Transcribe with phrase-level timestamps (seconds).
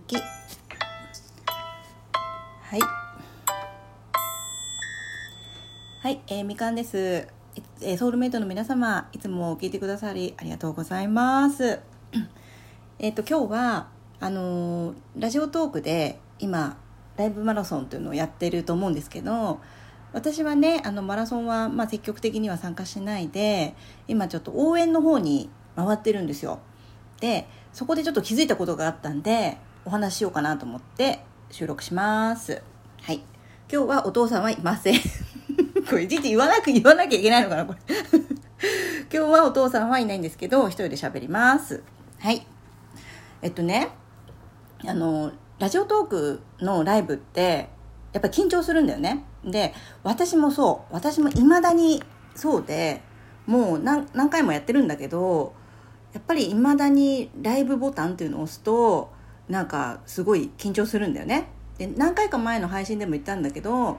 [0.00, 0.16] 日記
[2.62, 2.80] はい。
[6.00, 11.80] はい、えー、みかんです、えー、ソウルメイトの皆様いつも聞いてくださりありがとうございます。
[12.98, 13.88] えっと今日は
[14.20, 16.78] あのー、ラジオトークで今
[17.16, 19.60] ライブマラソンというのをやってると思うんですけど
[20.12, 23.74] 私はねあのマラソンは、まあ、積極的には参加しないで
[24.08, 26.60] 今ちょっと応援の方に回ってるんですよ。
[27.20, 32.62] でそこでちょっと気づいたことがあったんでお話ししようかなと思って収録します。
[33.02, 33.22] はい。
[33.72, 34.94] 今日はお父さんはいません。
[35.88, 37.78] これいちいち言わなく言わなきゃいけないのかなこれ。
[39.12, 41.82] 今日はお父さんはいないんですけど一人で喋ります。
[42.18, 42.46] はい。
[43.42, 43.88] えっとね
[44.86, 47.70] あのラジオトークのライブって
[48.12, 49.24] やっぱ緊張するんだよね。
[49.44, 50.94] で私もそう。
[50.94, 52.02] 私もいまだに
[52.34, 53.02] そうで
[53.46, 55.54] もう何何回もやってるんだけど
[56.12, 59.10] やっぱりいまだにライブボタンっていうのを押すと
[59.50, 61.48] なんかすごい緊張するんだよね。
[61.76, 63.98] で何回か前の配信でも言ったんだけど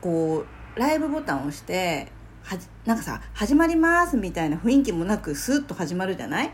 [0.00, 0.44] こ
[0.76, 2.08] うライブボタンを押して
[2.44, 6.50] はなんかさ「始まります」みたいな雰囲気もなくスッと始まるじゃない？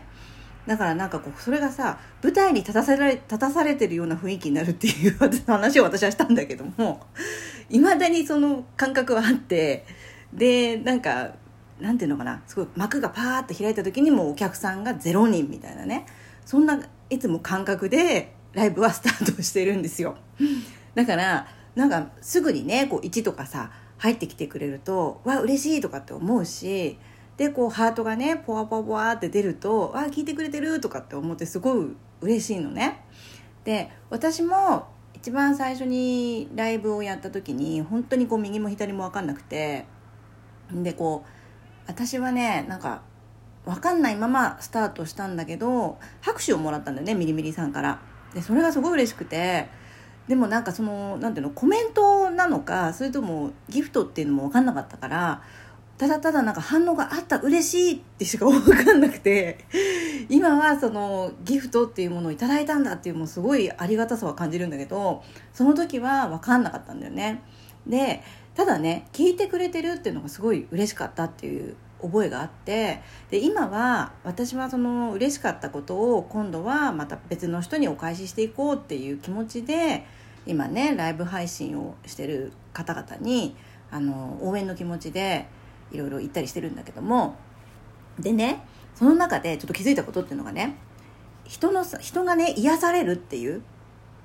[0.65, 7.01] だからなんかこうそれがさ舞台に立たされ立たされてるような雰囲気になるっていう 話を私はしたんだけども
[7.69, 9.85] いまだにその感覚はあって
[10.33, 11.31] でなんか
[11.79, 12.41] なんていうのかな？
[12.47, 16.05] すごい幕がパーッと開いた時にもお客さんが0人みたいなね。
[16.45, 16.77] そんな
[17.09, 20.15] いつも感覚でライブはスタートしてるんですよ。
[20.95, 26.97] だからなんかすぐにねこう1とかさ入ってきてくれるとわ嬉しいとかって思うし
[27.37, 33.05] でこうハートがねポワポワポワって出るとわ聞いてくれてるとかって思ってすごい嬉しいのね。
[33.63, 39.85] で私も一番最初にライブをやった時に本当にこう右も左も分かんなくて
[40.71, 41.29] でこう
[41.87, 43.01] 私はねなんか
[43.65, 48.01] 分かんないままスタートしたんだけど拍手をもらったんだよねミリミリさんから。
[48.33, 49.67] でそれがすごい嬉しくて。
[50.27, 55.43] でもなんかそのなんていうのコメントなのかそれともギフトっていうのも分かんなかったから
[55.97, 59.65] ただただなんか反応があった嬉しいってしか分かんなくて。
[60.29, 65.23] 今はそのギフトっていうものをいただいたんだっていうもうすごいありがたさは感じるんだけど
[65.53, 67.41] その時は分かんなかったんだよね。
[67.85, 68.23] で
[68.55, 80.05] ただね聞いてくれてるっていうのがすごい嬉しかったっていう覚えがあってで今は私はその嬉しかったことを今度はまた別の人にお返ししていこうっていう気持ちで
[80.45, 83.55] 今ねライブ配信をしてる方々に
[83.89, 85.47] あの応援の気持ちで
[85.91, 87.35] いろいろ言ったりしてるんだけども
[88.19, 88.65] でね
[88.95, 90.75] その中でちょっと気づいたことっていうのがね
[91.45, 93.61] 人の人がね癒されるっていう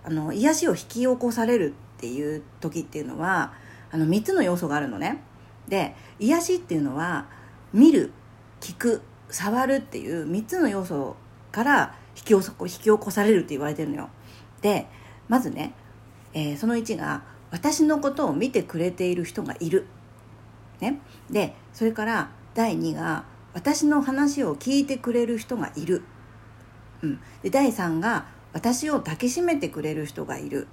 [0.05, 3.53] あの癒しを引き起こされるっていう時っていうのは
[3.91, 5.23] あの3つの要素があるのね。
[5.69, 7.27] で癒しっていうのは
[7.73, 8.13] 見る
[8.61, 11.17] 聞く触るっていう3つの要素
[11.53, 14.09] から引き引き起こされるって言われてるのよ。
[14.61, 14.87] で
[15.29, 15.75] まずね、
[16.33, 19.87] えー、その1が私のことを見てくれている人がいる、
[20.81, 23.25] ね、でそれから第2が
[23.55, 26.03] 私の話を聞いてくれる人がいる、
[27.03, 30.67] うん、で第3が私を抱きしめてくれる人がいる。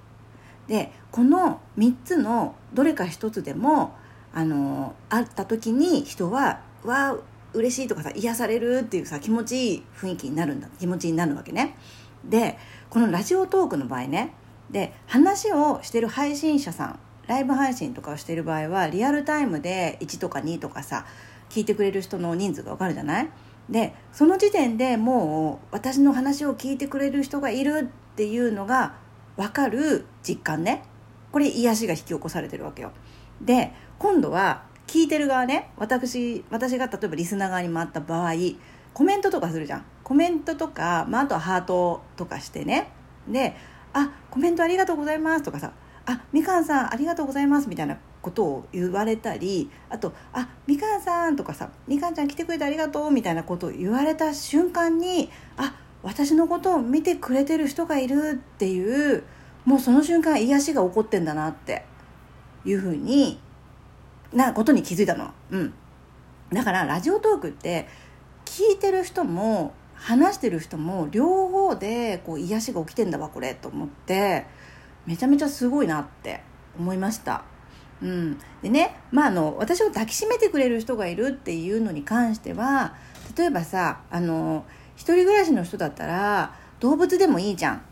[0.66, 3.94] でこの3つのどれか1つでも
[4.34, 7.16] あのあった時に人は「わ
[7.52, 10.68] 嬉しい」とかさ癒されるっていうさ気持ちいい雰囲気になるんだ。
[10.78, 11.76] 気持ちになるわけね。
[12.24, 12.58] で
[12.90, 14.32] このラジオトークの場合ね。
[14.70, 21.06] で話をしてる配信者さんライブ配信とかをしてる場合はリアルタイムで1とか2とかさ
[21.50, 23.28] 聞いてくれる人の人数が分かるじゃない？
[23.68, 28.94] でその時点でもう私の話を聞いてくれる人がいるっていうのが
[29.36, 30.82] 分かる実感ね。
[31.32, 32.92] これ癒しが引き起こされてるわけよ。
[33.40, 38.32] で今度は聞いてる側ね私私が例えばリスナー側に回った場合
[38.96, 39.84] コメントとかするじゃん。
[40.02, 42.92] コメントとか、まあ、あとはハートとかしてね。
[43.28, 43.54] で
[43.92, 45.72] 「あコメントありがとうございます」とかさ
[46.06, 59.24] 「あみかんさんありがとうございます」みたいなことを言われたりあと「あみかんさん」とかさ「みかんちゃん来てくれてありがとう」みたいなことを言われた瞬間にあ私のことを見てくれてる人がいるっていう
[59.64, 61.84] もうその瞬間癒しが起こってんだなって
[62.64, 63.40] いうふうに
[64.32, 65.30] なことに気づいたの。
[65.50, 65.74] うん。
[66.52, 67.88] だからラジオトークって
[68.44, 74.46] 聞いてる人も話してる人も両方でこう癒しが起きてんだわこれと思って
[75.06, 76.42] めちゃめちゃすごいなって
[76.78, 77.44] 思いました。
[78.02, 82.94] うん、でね、まあ、あの私を抱きしめてくれる人がいるっていうのに関しては
[83.36, 87.82] 例えばさあの一人暮らしの人だったら動物でもいいじゃん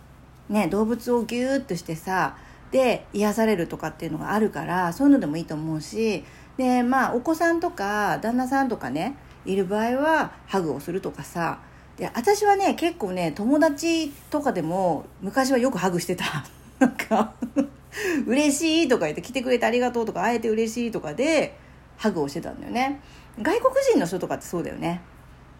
[0.48, 2.36] ね、動物をギューッとしてさ
[2.74, 6.24] で癒されるとかっていうのがあるからそういうのでもいいと思うし
[6.56, 9.16] でまあお子さんとか旦那さんとかね
[9.46, 11.60] いる場合はハグをするとかさ
[11.96, 16.24] で私はね結構ね友達とかでも昔はよくハグしてた。
[16.80, 17.32] なんか
[18.26, 21.56] 嬉しいとか言って来てくれてありがとうとか会えて嬉しいとかで
[21.96, 23.00] ハグをしてたんだよね。
[23.40, 25.00] 外国人の人とかってそうだよね。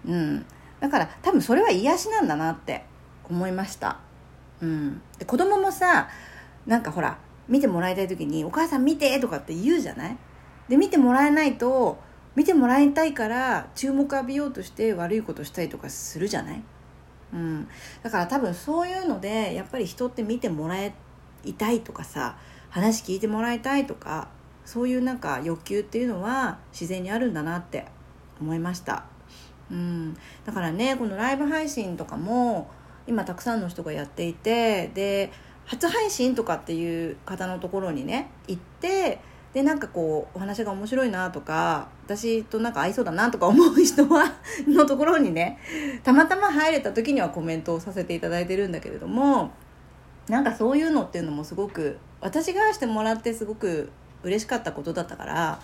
[0.05, 0.45] うん。
[0.81, 2.85] だから多分それは癒しなんだなって
[3.31, 4.01] 思いました。
[4.61, 5.01] うん。
[5.17, 6.09] で子供もさ
[6.67, 7.19] なんかほら
[7.49, 10.17] 見てもらいたい時に「お母さん見て」とかって言うじゃない？
[10.69, 11.99] で見てもらえないと
[12.35, 16.63] 見てもらいたいから注目浴びようとして悪いことしたりとかするじゃない、
[17.33, 17.69] うん、
[18.03, 20.95] だから多分そういうのでやっぱり人って見てもらい
[21.59, 22.37] たいとかさ
[22.71, 24.29] 話聞いてもらいたいとか
[24.65, 27.87] そういうなんか欲求っていうのは自然にあるんだなって
[28.41, 29.05] 思いました、
[29.71, 32.71] うん、だからねこのライブ配信とかも
[33.07, 35.31] 今たくさんの人がやっていてで
[35.67, 39.21] 初配信とかっていう方のところにね行って
[39.55, 44.35] でなんかこうお話が面白いなとか私となんか合いそうだなとか思う人は
[44.67, 45.59] のところにね
[46.03, 49.53] たまたま入れた時にはコメントをさせていただいてるんだけれども
[50.29, 53.91] なんかそういうのっていうのもすごく私がしてもらってすごく
[54.25, 55.61] 嬉しかったことだったから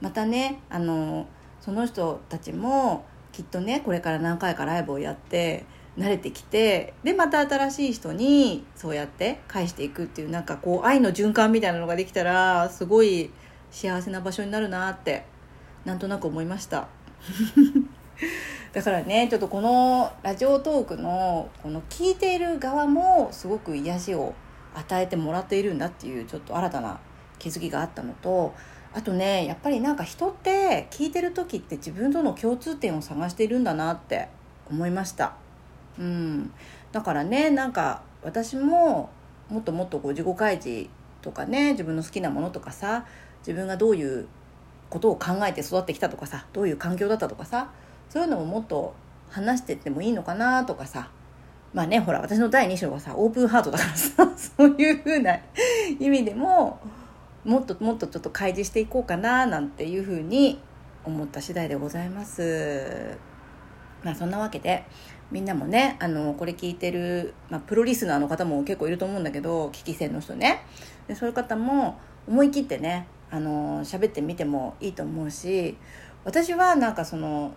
[0.00, 1.26] またねあの
[1.60, 5.64] その人たちもきっとねこれから何回かライブをやって
[5.98, 13.30] 慣れてきてでまた新しい人にそうやって返していくっていうなんかこう愛の循環みたいなのができたらすごい
[13.70, 15.24] 幸せな場所になるなって
[15.84, 16.88] なんとなく思いました。
[18.72, 24.34] だからねちょっとこのラジオトークのこの聞いている側もすごく癒しを
[24.74, 27.00] 与えてもらっているんだっていうちょっと新たな
[27.38, 28.54] 気づきがあったのと
[28.92, 34.28] あとねやっぱりなんか人って聞いてる時って自分との共通点を探しているんだなって
[34.68, 35.45] 思いました。
[35.98, 36.52] うん、
[36.92, 39.10] だからねなんか私も
[39.48, 40.88] もっともっとこう自己開示
[41.22, 43.06] とかね自分の好きなものとかさ
[43.40, 44.26] 自分がどういう
[44.90, 47.70] ことを考えて育ってきたとかさどういう環境だったとかさ
[48.08, 48.94] そういうのももっと
[49.30, 51.10] 話してってもいいのかなとかさ
[51.74, 55.38] まあねほら私の第2章はさオープンハートだからさ そういうふうな
[55.98, 56.80] 意味でも
[57.44, 60.58] もっともっとちょっと開示していこうかななんていうふうに
[61.04, 63.35] 思った次第でございます。
[64.06, 64.84] まあそんなわけで
[65.32, 70.64] みんなもねあのこれ聞いてる、まあ、プロリスナーの方も結構いると思うんだけど聞き戦の人ね。
[71.08, 71.98] でそういう方も
[72.28, 75.76] 思い切ってねあの喋ってみてもいいと思うし
[76.24, 77.52] 私はなんかその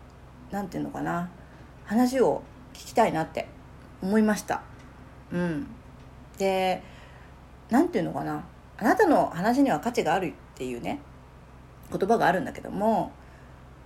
[0.50, 1.30] 何て言うのかな
[1.86, 2.42] 話を
[2.74, 3.48] 聞きたいなって
[4.02, 4.64] 思いました。
[5.32, 5.68] うん。
[6.40, 6.82] で
[7.70, 8.44] 何て言うのかな
[8.80, 11.00] あなたの話には価値があるっていうね
[11.92, 13.12] 言葉があるんだけども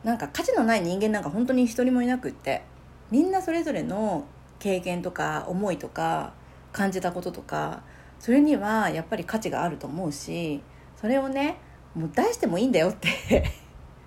[0.03, 2.63] なんか価値のない人間なんか本当に一人もいなくって
[3.11, 4.25] みんなそれぞれの
[4.59, 6.33] 経験とか思いとか
[6.71, 7.83] 感じたこととか
[8.19, 10.61] それにはやっぱり価値があると思うし
[10.99, 11.57] それをね
[11.95, 13.43] もう出してもいいんだよって。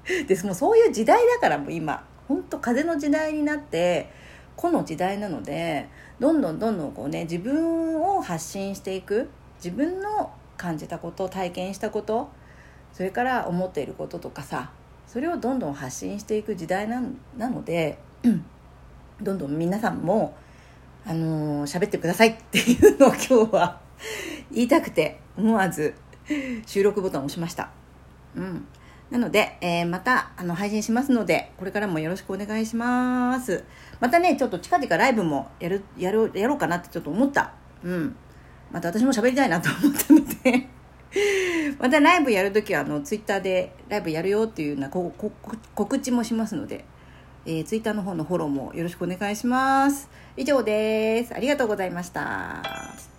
[0.28, 2.04] でもそういう時代だからもう今。
[2.28, 4.10] 本当風の時代になって
[4.56, 5.88] 個の時代なので
[6.18, 9.28] どんどんどんどんこうね自分を発信していく
[9.62, 12.28] 自分の感じたこと体験したこと
[12.92, 14.70] それから思っていることとかさ
[15.06, 17.00] それをどんどん発信していく時代な
[17.48, 17.98] ので
[19.22, 20.36] どんどん皆さんも
[21.06, 23.80] あのー、喋ってくださいっていうのを今日は
[24.50, 25.94] 言いたくて思わず
[26.66, 27.70] 収録ボタンを押しました。
[28.34, 28.66] うん。
[29.10, 33.62] なので、えー、またあの配信しますので、これからもよろしくお願いします。
[34.00, 37.52] またね、ちょっと近々ライブもやる、やろう、やろうかなってちょっと思った。
[37.84, 38.16] うん。
[38.72, 40.68] また私も喋りたいなと思ったので
[41.78, 46.84] またライブやるときはあのツイッターでライブやるよっていうような告知もしますので、
[47.44, 50.08] えー、ツイッターの方のフォローもよろしくお願いします。
[50.36, 51.34] 以上です。
[51.34, 53.15] ありがとうございました。